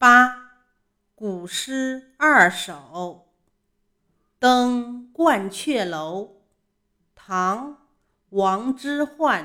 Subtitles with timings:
[0.00, 0.52] 八，
[1.14, 3.26] 古诗二首。
[4.38, 6.36] 登鹳雀楼，
[7.14, 7.72] 唐·
[8.30, 9.44] 王之涣。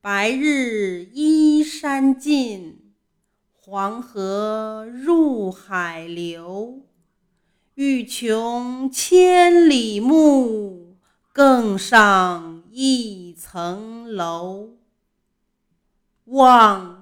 [0.00, 2.94] 白日依山尽，
[3.52, 6.86] 黄河入海流。
[7.74, 10.96] 欲穷千里目，
[11.32, 14.76] 更上一层楼。
[16.26, 16.95] 望